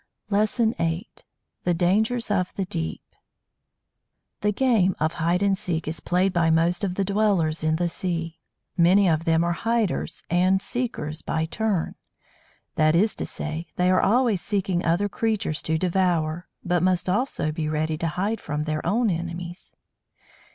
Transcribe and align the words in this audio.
LESSON 0.31 0.73
VIII 0.79 1.11
THE 1.63 1.75
DANGERS 1.75 2.31
OF 2.31 2.55
THE 2.55 2.65
DEEP 2.65 3.03
The 4.39 4.51
"game" 4.51 4.95
of 4.99 5.13
hide 5.13 5.43
and 5.43 5.55
seek 5.55 5.87
is 5.87 5.99
played 5.99 6.33
by 6.33 6.49
most 6.49 6.83
of 6.83 6.95
the 6.95 7.05
dwellers 7.05 7.63
in 7.63 7.75
the 7.75 7.87
sea. 7.87 8.39
Many 8.75 9.07
of 9.07 9.25
them 9.25 9.43
are 9.43 9.51
"hiders" 9.51 10.23
and 10.27 10.59
"seekers" 10.59 11.21
by 11.21 11.45
turn. 11.45 11.93
That 12.77 12.95
is 12.95 13.13
to 13.13 13.27
say, 13.27 13.67
they 13.75 13.91
are 13.91 14.01
always 14.01 14.41
seeking 14.41 14.83
other 14.83 15.07
creatures 15.07 15.61
to 15.61 15.77
devour, 15.77 16.47
but 16.65 16.81
must 16.81 17.07
also 17.07 17.51
be 17.51 17.69
ready 17.69 17.99
to 17.99 18.07
hide 18.07 18.41
from 18.41 18.63
their 18.63 18.83
own 18.83 19.11
enemies. 19.11 19.75